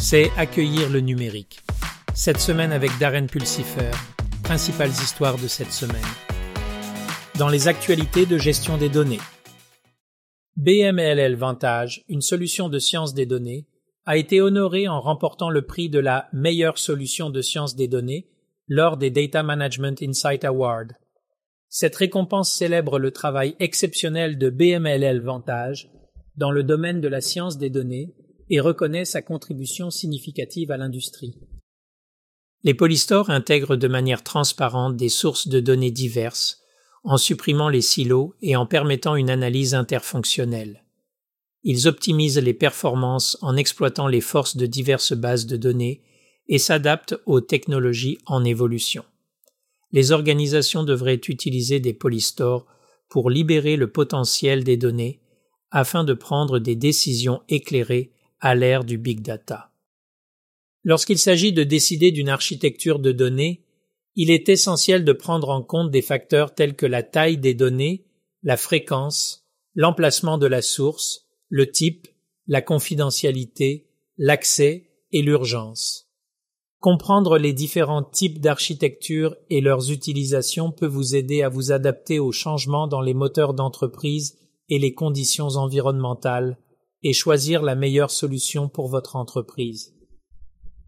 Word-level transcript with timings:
c'est 0.00 0.30
accueillir 0.38 0.88
le 0.88 1.00
numérique. 1.00 1.60
Cette 2.14 2.40
semaine 2.40 2.72
avec 2.72 2.90
Darren 2.98 3.26
Pulsifer, 3.26 3.90
principales 4.42 4.88
histoires 4.88 5.36
de 5.36 5.46
cette 5.46 5.72
semaine. 5.72 6.00
Dans 7.38 7.50
les 7.50 7.68
actualités 7.68 8.24
de 8.24 8.38
gestion 8.38 8.78
des 8.78 8.88
données. 8.88 9.20
BMLL 10.56 11.36
Vantage, 11.36 12.02
une 12.08 12.22
solution 12.22 12.70
de 12.70 12.78
science 12.78 13.12
des 13.12 13.26
données, 13.26 13.66
a 14.06 14.16
été 14.16 14.40
honoré 14.40 14.88
en 14.88 15.02
remportant 15.02 15.50
le 15.50 15.66
prix 15.66 15.90
de 15.90 15.98
la 15.98 16.28
meilleure 16.32 16.78
solution 16.78 17.28
de 17.28 17.42
science 17.42 17.76
des 17.76 17.86
données 17.86 18.26
lors 18.68 18.96
des 18.96 19.10
Data 19.10 19.42
Management 19.42 20.02
Insight 20.02 20.44
Awards. 20.44 20.92
Cette 21.68 21.96
récompense 21.96 22.50
célèbre 22.52 22.98
le 22.98 23.10
travail 23.10 23.54
exceptionnel 23.60 24.38
de 24.38 24.48
BMLL 24.48 25.20
Vantage 25.20 25.90
dans 26.36 26.50
le 26.50 26.62
domaine 26.62 27.02
de 27.02 27.08
la 27.08 27.20
science 27.20 27.58
des 27.58 27.70
données 27.70 28.14
et 28.50 28.60
reconnaît 28.60 29.04
sa 29.04 29.22
contribution 29.22 29.90
significative 29.90 30.70
à 30.70 30.76
l'industrie. 30.76 31.34
Les 32.62 32.74
polystores 32.74 33.30
intègrent 33.30 33.76
de 33.76 33.88
manière 33.88 34.22
transparente 34.22 34.96
des 34.96 35.08
sources 35.08 35.48
de 35.48 35.60
données 35.60 35.92
diverses, 35.92 36.58
en 37.04 37.16
supprimant 37.16 37.70
les 37.70 37.80
silos 37.80 38.34
et 38.42 38.56
en 38.56 38.66
permettant 38.66 39.14
une 39.16 39.30
analyse 39.30 39.74
interfonctionnelle. 39.74 40.84
Ils 41.62 41.88
optimisent 41.88 42.38
les 42.38 42.52
performances 42.52 43.38
en 43.40 43.56
exploitant 43.56 44.08
les 44.08 44.20
forces 44.20 44.56
de 44.56 44.66
diverses 44.66 45.14
bases 45.14 45.46
de 45.46 45.56
données 45.56 46.02
et 46.48 46.58
s'adaptent 46.58 47.16
aux 47.26 47.40
technologies 47.40 48.18
en 48.26 48.44
évolution. 48.44 49.04
Les 49.92 50.12
organisations 50.12 50.84
devraient 50.84 51.20
utiliser 51.28 51.80
des 51.80 51.94
polystores 51.94 52.66
pour 53.08 53.30
libérer 53.30 53.76
le 53.76 53.90
potentiel 53.90 54.64
des 54.64 54.76
données 54.76 55.20
afin 55.70 56.04
de 56.04 56.14
prendre 56.14 56.58
des 56.58 56.76
décisions 56.76 57.42
éclairées 57.48 58.12
à 58.40 58.54
l'ère 58.54 58.84
du 58.84 58.98
big 58.98 59.20
data. 59.20 59.70
Lorsqu'il 60.82 61.18
s'agit 61.18 61.52
de 61.52 61.62
décider 61.62 62.10
d'une 62.10 62.28
architecture 62.28 62.98
de 62.98 63.12
données, 63.12 63.64
il 64.16 64.30
est 64.30 64.48
essentiel 64.48 65.04
de 65.04 65.12
prendre 65.12 65.50
en 65.50 65.62
compte 65.62 65.90
des 65.90 66.02
facteurs 66.02 66.54
tels 66.54 66.74
que 66.74 66.86
la 66.86 67.02
taille 67.02 67.38
des 67.38 67.54
données, 67.54 68.06
la 68.42 68.56
fréquence, 68.56 69.46
l'emplacement 69.74 70.38
de 70.38 70.46
la 70.46 70.62
source, 70.62 71.26
le 71.48 71.70
type, 71.70 72.08
la 72.46 72.62
confidentialité, 72.62 73.88
l'accès 74.16 74.90
et 75.12 75.22
l'urgence. 75.22 76.08
Comprendre 76.80 77.36
les 77.36 77.52
différents 77.52 78.02
types 78.02 78.40
d'architecture 78.40 79.36
et 79.50 79.60
leurs 79.60 79.90
utilisations 79.90 80.72
peut 80.72 80.86
vous 80.86 81.14
aider 81.14 81.42
à 81.42 81.50
vous 81.50 81.72
adapter 81.72 82.18
aux 82.18 82.32
changements 82.32 82.88
dans 82.88 83.02
les 83.02 83.12
moteurs 83.12 83.52
d'entreprise 83.52 84.38
et 84.70 84.78
les 84.78 84.94
conditions 84.94 85.48
environnementales 85.48 86.56
et 87.02 87.12
choisir 87.12 87.62
la 87.62 87.74
meilleure 87.74 88.10
solution 88.10 88.68
pour 88.68 88.88
votre 88.88 89.16
entreprise. 89.16 89.94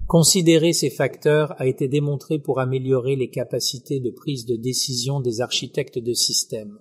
Considérer 0.07 0.73
ces 0.73 0.91
facteurs 0.91 1.55
a 1.61 1.67
été 1.67 1.89
démontré 1.89 2.39
pour 2.39 2.61
améliorer 2.61 3.17
les 3.17 3.31
capacités 3.31 4.01
de 4.01 4.11
prise 4.11 4.45
de 4.45 4.57
décision 4.57 5.21
des 5.21 5.41
architectes 5.41 5.99
de 5.99 6.13
systèmes. 6.13 6.79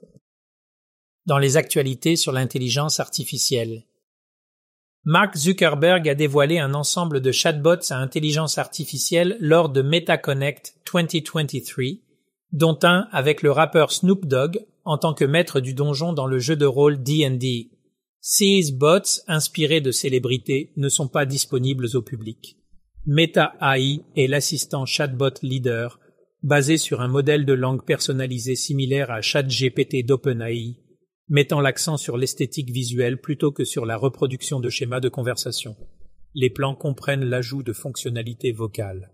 Dans 1.25 1.37
les 1.37 1.55
actualités 1.55 2.15
sur 2.15 2.31
l'intelligence 2.31 2.99
artificielle. 2.99 3.85
Mark 5.03 5.35
Zuckerberg 5.35 6.07
a 6.09 6.13
dévoilé 6.13 6.59
un 6.59 6.73
ensemble 6.73 7.21
de 7.21 7.31
chatbots 7.31 7.91
à 7.91 7.95
intelligence 7.95 8.57
artificielle 8.57 9.37
lors 9.39 9.69
de 9.69 9.81
MetaConnect 9.81 10.75
2023, 10.91 11.83
dont 12.51 12.77
un 12.83 13.07
avec 13.11 13.41
le 13.41 13.51
rappeur 13.51 13.91
Snoop 13.91 14.25
Dogg 14.25 14.63
en 14.83 14.97
tant 14.97 15.13
que 15.13 15.25
maître 15.25 15.59
du 15.59 15.73
donjon 15.73 16.13
dans 16.13 16.27
le 16.27 16.37
jeu 16.37 16.55
de 16.55 16.65
rôle 16.65 17.01
D&D. 17.01 17.70
Ces 18.23 18.71
bots 18.71 19.23
inspirés 19.27 19.81
de 19.81 19.89
célébrités 19.89 20.73
ne 20.77 20.89
sont 20.89 21.07
pas 21.07 21.25
disponibles 21.25 21.87
au 21.95 22.03
public. 22.03 22.55
Meta 23.07 23.55
AI 23.59 24.01
est 24.15 24.27
l'assistant 24.27 24.85
chatbot 24.85 25.33
leader 25.41 25.99
basé 26.43 26.77
sur 26.77 27.01
un 27.01 27.07
modèle 27.07 27.47
de 27.47 27.53
langue 27.53 27.83
personnalisé 27.83 28.55
similaire 28.55 29.09
à 29.09 29.21
ChatGPT 29.21 30.05
d'OpenAI, 30.05 30.77
mettant 31.29 31.61
l'accent 31.61 31.97
sur 31.97 32.15
l'esthétique 32.15 32.69
visuelle 32.69 33.19
plutôt 33.19 33.51
que 33.51 33.63
sur 33.63 33.87
la 33.87 33.97
reproduction 33.97 34.59
de 34.59 34.69
schémas 34.69 34.99
de 34.99 35.09
conversation. 35.09 35.75
Les 36.35 36.51
plans 36.51 36.75
comprennent 36.75 37.25
l'ajout 37.25 37.63
de 37.63 37.73
fonctionnalités 37.73 38.51
vocales. 38.51 39.11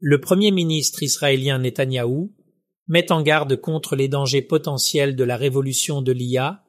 Le 0.00 0.20
premier 0.20 0.50
ministre 0.50 1.04
israélien 1.04 1.60
Netanyahou 1.60 2.34
met 2.88 3.12
en 3.12 3.22
garde 3.22 3.54
contre 3.56 3.94
les 3.94 4.08
dangers 4.08 4.42
potentiels 4.42 5.14
de 5.14 5.24
la 5.24 5.36
révolution 5.36 6.02
de 6.02 6.10
l'IA 6.10 6.63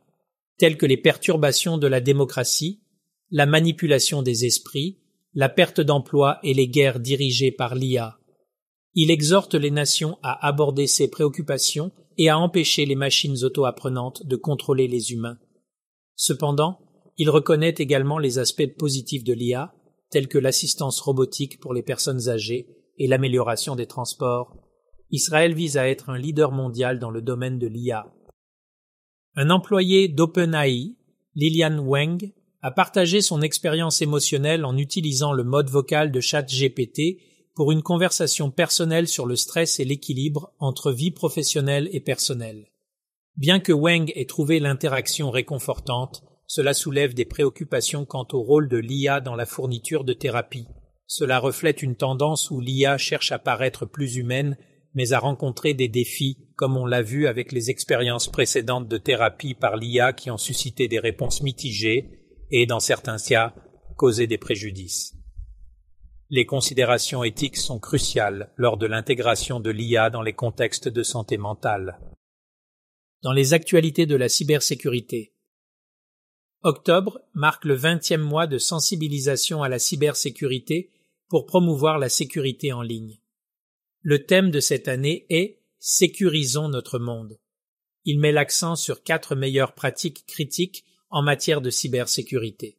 telles 0.58 0.78
que 0.78 0.86
les 0.86 0.98
perturbations 0.98 1.78
de 1.78 1.88
la 1.88 2.02
démocratie, 2.02 2.82
la 3.32 3.46
manipulation 3.46 4.22
des 4.22 4.46
esprits, 4.46 5.00
la 5.34 5.50
perte 5.50 5.82
d'emploi 5.82 6.40
et 6.44 6.54
les 6.54 6.68
guerres 6.68 7.00
dirigées 7.00 7.52
par 7.52 7.76
l'IA. 7.76 8.18
Il 8.94 9.12
exhorte 9.12 9.56
les 9.56 9.72
nations 9.72 10.18
à 10.24 10.48
aborder 10.48 10.88
ces 10.88 11.10
préoccupations 11.10 11.92
et 12.18 12.30
à 12.30 12.40
empêcher 12.40 12.86
les 12.86 12.96
machines 12.96 13.44
auto-apprenantes 13.44 14.26
de 14.26 14.38
contrôler 14.38 14.88
les 14.88 15.12
humains. 15.12 15.38
Cependant, 16.16 16.80
il 17.18 17.30
reconnaît 17.30 17.76
également 17.78 18.18
les 18.18 18.40
aspects 18.40 18.74
positifs 18.78 19.26
de 19.26 19.34
l'IA, 19.34 19.74
tels 20.10 20.30
que 20.30 20.38
l'assistance 20.38 21.02
robotique 21.02 21.60
pour 21.60 21.74
les 21.74 21.84
personnes 21.84 22.30
âgées 22.30 22.68
et 22.98 23.08
l'amélioration 23.08 23.76
des 23.76 23.88
transports. 23.88 24.56
Israël 25.12 25.54
vise 25.54 25.78
à 25.78 25.90
être 25.90 26.10
un 26.10 26.18
leader 26.18 26.54
mondial 26.54 27.00
dans 27.00 27.12
le 27.12 27.22
domaine 27.22 27.60
de 27.60 27.68
l'IA. 27.68 28.08
Un 29.38 29.50
employé 29.50 30.08
d'OpenAI, 30.08 30.96
Lilian 31.36 31.80
Wang, 31.80 32.32
a 32.62 32.72
partagé 32.72 33.22
son 33.22 33.42
expérience 33.42 34.02
émotionnelle 34.02 34.64
en 34.64 34.78
utilisant 34.78 35.34
le 35.34 35.44
mode 35.44 35.70
vocal 35.70 36.10
de 36.12 36.22
ChatGPT 36.22 37.18
pour 37.54 37.74
une 37.74 37.84
conversation 37.84 38.50
personnelle 38.50 39.10
sur 39.10 39.26
le 39.26 39.36
stress 39.36 39.80
et 39.82 39.86
l'équilibre 39.86 40.54
entre 40.60 40.94
vie 40.94 41.12
professionnelle 41.12 41.90
et 41.92 42.00
personnelle. 42.00 42.72
Bien 43.36 43.60
que 43.60 43.74
Wang 43.74 44.10
ait 44.16 44.26
trouvé 44.26 44.62
l'interaction 44.62 45.32
réconfortante, 45.32 46.24
cela 46.48 46.74
soulève 46.74 47.14
des 47.14 47.26
préoccupations 47.26 48.06
quant 48.06 48.28
au 48.32 48.42
rôle 48.42 48.70
de 48.70 48.78
l'IA 48.78 49.20
dans 49.20 49.36
la 49.36 49.46
fourniture 49.46 50.06
de 50.06 50.14
thérapie. 50.14 50.68
Cela 51.08 51.40
reflète 51.40 51.84
une 51.84 51.96
tendance 51.96 52.50
où 52.52 52.62
l'IA 52.62 52.98
cherche 52.98 53.34
à 53.34 53.40
paraître 53.40 53.86
plus 53.86 54.16
humaine 54.16 54.58
mais 54.96 55.12
a 55.12 55.20
rencontré 55.20 55.74
des 55.74 55.90
défis, 55.90 56.38
comme 56.56 56.78
on 56.78 56.86
l'a 56.86 57.02
vu 57.02 57.28
avec 57.28 57.52
les 57.52 57.70
expériences 57.70 58.32
précédentes 58.32 58.88
de 58.88 58.98
thérapie 58.98 59.54
par 59.54 59.76
l'IA 59.76 60.14
qui 60.14 60.32
ont 60.32 60.38
suscité 60.38 60.88
des 60.88 61.00
réponses 61.00 61.44
mitigées 61.44 62.10
et, 62.50 62.66
dans 62.66 62.80
certains 62.80 63.18
cas, 63.18 63.54
causé 63.98 64.26
des 64.26 64.38
préjudices. 64.38 65.14
Les 66.30 66.46
considérations 66.46 67.24
éthiques 67.24 67.58
sont 67.58 67.80
cruciales 67.80 68.52
lors 68.56 68.78
de 68.78 68.88
l'intégration 68.88 69.60
de 69.60 69.70
l'IA 69.70 70.10
dans 70.10 70.24
les 70.24 70.34
contextes 70.34 70.88
de 70.88 71.04
santé 71.04 71.38
mentale. 71.38 72.00
Dans 73.22 73.34
les 73.34 73.54
actualités 73.54 74.06
de 74.06 74.16
la 74.16 74.30
cybersécurité, 74.30 75.34
Octobre 76.64 77.20
marque 77.34 77.66
le 77.66 77.76
vingtième 77.76 78.22
mois 78.22 78.48
de 78.48 78.58
sensibilisation 78.58 79.62
à 79.62 79.70
la 79.70 79.78
cybersécurité 79.78 80.92
pour 81.28 81.46
promouvoir 81.46 82.00
la 82.00 82.10
sécurité 82.10 82.74
en 82.74 82.82
ligne. 82.82 83.20
Le 84.08 84.24
thème 84.24 84.52
de 84.52 84.60
cette 84.60 84.88
année 84.88 85.26
est 85.32 85.58
Sécurisons 85.80 86.70
notre 86.70 87.00
monde. 87.00 87.40
Il 88.04 88.20
met 88.20 88.32
l'accent 88.32 88.76
sur 88.76 89.02
quatre 89.02 89.34
meilleures 89.34 89.74
pratiques 89.74 90.28
critiques 90.28 90.86
en 91.10 91.24
matière 91.24 91.60
de 91.60 91.72
cybersécurité. 91.72 92.78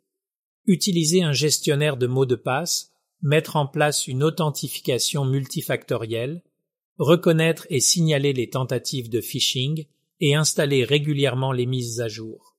Utiliser 0.66 1.24
un 1.24 1.32
gestionnaire 1.32 1.96
de 1.96 2.06
mots 2.06 2.26
de 2.26 2.36
passe, 2.36 2.92
mettre 3.22 3.56
en 3.56 3.66
place 3.66 4.06
une 4.06 4.22
authentification 4.22 5.24
multifactorielle, 5.24 6.44
reconnaître 6.96 7.66
et 7.70 7.80
signaler 7.80 8.32
les 8.32 8.48
tentatives 8.48 9.08
de 9.08 9.20
phishing 9.20 9.86
et 10.20 10.36
installer 10.36 10.84
régulièrement 10.84 11.50
les 11.50 11.66
mises 11.66 12.00
à 12.00 12.06
jour. 12.06 12.56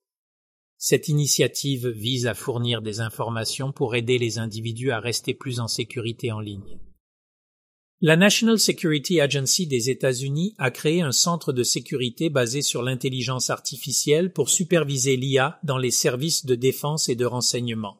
Cette 0.77 1.07
initiative 1.07 1.87
vise 1.87 2.27
à 2.27 2.33
fournir 2.33 2.81
des 2.81 2.99
informations 2.99 3.71
pour 3.71 3.95
aider 3.95 4.17
les 4.17 4.39
individus 4.39 4.91
à 4.91 4.99
rester 4.99 5.33
plus 5.33 5.61
en 5.61 5.69
sécurité 5.69 6.33
en 6.33 6.41
ligne. 6.41 6.81
La 7.99 8.15
National 8.15 8.59
Security 8.59 9.19
Agency 9.21 9.65
des 9.65 9.89
États-Unis 9.89 10.53
a 10.59 10.69
créé 10.69 11.01
un 11.01 11.11
centre 11.11 11.51
de 11.51 11.63
sécurité 11.63 12.29
basé 12.29 12.61
sur 12.61 12.83
l'intelligence 12.83 13.49
artificielle 13.49 14.31
pour 14.31 14.49
superviser 14.49 15.17
l'IA 15.17 15.57
dans 15.63 15.79
les 15.79 15.89
services 15.89 16.45
de 16.45 16.53
défense 16.53 17.09
et 17.09 17.15
de 17.15 17.25
renseignement. 17.25 17.97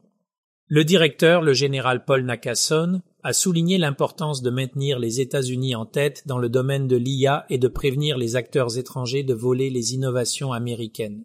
Le 0.67 0.83
directeur, 0.83 1.41
le 1.41 1.53
général 1.53 2.05
Paul 2.05 2.23
Nakasone, 2.25 3.01
a 3.23 3.33
souligné 3.33 3.79
l'importance 3.79 4.43
de 4.43 4.51
maintenir 4.51 4.99
les 4.99 5.19
États-Unis 5.19 5.73
en 5.73 5.87
tête 5.87 6.27
dans 6.27 6.37
le 6.37 6.49
domaine 6.49 6.87
de 6.87 6.95
l'IA 6.95 7.47
et 7.49 7.57
de 7.57 7.67
prévenir 7.67 8.19
les 8.19 8.35
acteurs 8.35 8.77
étrangers 8.77 9.23
de 9.23 9.33
voler 9.33 9.71
les 9.71 9.95
innovations 9.95 10.53
américaines. 10.53 11.23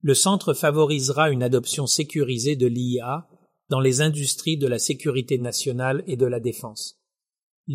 Le 0.00 0.14
centre 0.14 0.54
favorisera 0.54 1.28
une 1.28 1.42
adoption 1.42 1.86
sécurisée 1.86 2.56
de 2.56 2.66
l'IA 2.66 3.28
dans 3.68 3.80
les 3.80 4.00
industries 4.00 4.56
de 4.56 4.68
la 4.68 4.78
sécurité 4.78 5.36
nationale 5.36 6.02
et 6.06 6.16
de 6.16 6.26
la 6.26 6.40
défense. 6.40 7.01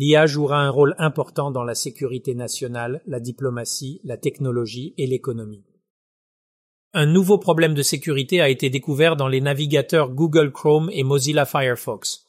L'IA 0.00 0.26
jouera 0.26 0.60
un 0.60 0.70
rôle 0.70 0.94
important 0.98 1.50
dans 1.50 1.64
la 1.64 1.74
sécurité 1.74 2.32
nationale, 2.36 3.02
la 3.08 3.18
diplomatie, 3.18 4.00
la 4.04 4.16
technologie 4.16 4.94
et 4.96 5.08
l'économie. 5.08 5.64
Un 6.92 7.04
nouveau 7.04 7.36
problème 7.36 7.74
de 7.74 7.82
sécurité 7.82 8.40
a 8.40 8.48
été 8.48 8.70
découvert 8.70 9.16
dans 9.16 9.26
les 9.26 9.40
navigateurs 9.40 10.10
Google 10.10 10.52
Chrome 10.52 10.88
et 10.92 11.02
Mozilla 11.02 11.44
Firefox. 11.46 12.28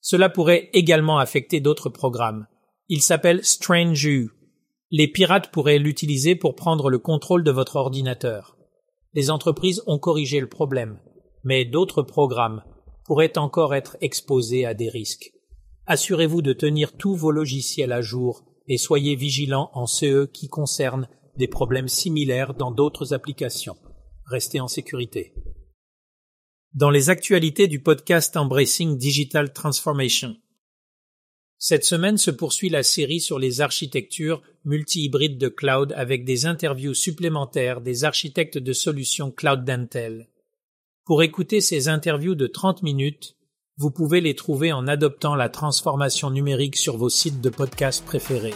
Cela 0.00 0.28
pourrait 0.28 0.70
également 0.74 1.18
affecter 1.18 1.58
d'autres 1.58 1.88
programmes. 1.88 2.46
Il 2.88 3.02
s'appelle 3.02 3.44
StrangeU. 3.44 4.30
Les 4.92 5.08
pirates 5.08 5.50
pourraient 5.50 5.80
l'utiliser 5.80 6.36
pour 6.36 6.54
prendre 6.54 6.88
le 6.88 7.00
contrôle 7.00 7.42
de 7.42 7.50
votre 7.50 7.74
ordinateur. 7.74 8.56
Les 9.14 9.32
entreprises 9.32 9.82
ont 9.88 9.98
corrigé 9.98 10.38
le 10.38 10.48
problème, 10.48 11.00
mais 11.42 11.64
d'autres 11.64 12.02
programmes 12.02 12.62
pourraient 13.04 13.38
encore 13.38 13.74
être 13.74 13.96
exposés 14.00 14.64
à 14.64 14.74
des 14.74 14.88
risques. 14.88 15.32
Assurez-vous 15.90 16.42
de 16.42 16.52
tenir 16.52 16.98
tous 16.98 17.16
vos 17.16 17.30
logiciels 17.30 17.92
à 17.92 18.02
jour 18.02 18.44
et 18.66 18.76
soyez 18.76 19.16
vigilants 19.16 19.70
en 19.72 19.86
CE 19.86 20.26
qui 20.26 20.46
concernent 20.46 21.08
des 21.38 21.48
problèmes 21.48 21.88
similaires 21.88 22.52
dans 22.52 22.70
d'autres 22.70 23.14
applications. 23.14 23.78
Restez 24.26 24.60
en 24.60 24.68
sécurité. 24.68 25.32
Dans 26.74 26.90
les 26.90 27.08
actualités 27.08 27.68
du 27.68 27.82
podcast 27.82 28.36
Embracing 28.36 28.98
Digital 28.98 29.54
Transformation. 29.54 30.36
Cette 31.56 31.86
semaine 31.86 32.18
se 32.18 32.30
poursuit 32.30 32.68
la 32.68 32.82
série 32.82 33.22
sur 33.22 33.38
les 33.38 33.62
architectures 33.62 34.42
multi-hybrides 34.66 35.38
de 35.38 35.48
cloud 35.48 35.94
avec 35.96 36.26
des 36.26 36.44
interviews 36.44 36.92
supplémentaires 36.92 37.80
des 37.80 38.04
architectes 38.04 38.58
de 38.58 38.74
solutions 38.74 39.30
cloud 39.30 39.64
d'Intel. 39.64 40.28
Pour 41.06 41.22
écouter 41.22 41.62
ces 41.62 41.88
interviews 41.88 42.34
de 42.34 42.46
30 42.46 42.82
minutes, 42.82 43.37
vous 43.78 43.92
pouvez 43.92 44.20
les 44.20 44.34
trouver 44.34 44.72
en 44.72 44.88
adoptant 44.88 45.36
la 45.36 45.48
transformation 45.48 46.30
numérique 46.30 46.76
sur 46.76 46.96
vos 46.96 47.08
sites 47.08 47.40
de 47.40 47.48
podcast 47.48 48.04
préférés. 48.04 48.54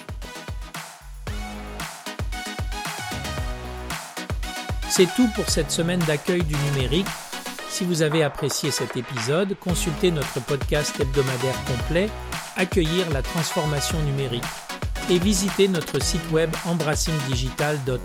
C'est 4.89 5.07
tout 5.15 5.29
pour 5.37 5.49
cette 5.49 5.71
semaine 5.71 6.01
d'accueil 6.01 6.43
du 6.43 6.57
numérique. 6.57 7.07
Si 7.69 7.85
vous 7.85 8.03
avez 8.03 8.25
apprécié 8.25 8.73
cet 8.73 8.97
épisode, 8.97 9.57
consultez 9.61 10.11
notre 10.11 10.45
podcast 10.45 10.99
hebdomadaire 11.01 11.65
complet 11.65 12.11
Accueillir 12.57 13.09
la 13.11 13.23
transformation 13.23 13.99
numérique 14.03 14.45
et 15.09 15.19
visitez 15.19 15.69
notre 15.69 16.03
site 16.03 16.31
web 16.33 16.51
embrassingdigital.org. 16.67 17.99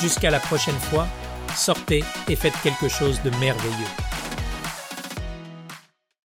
Jusqu'à 0.00 0.30
la 0.30 0.40
prochaine 0.40 0.74
fois, 0.74 1.08
sortez 1.56 2.04
et 2.28 2.36
faites 2.36 2.54
quelque 2.62 2.88
chose 2.88 3.20
de 3.22 3.30
merveilleux. 3.40 4.05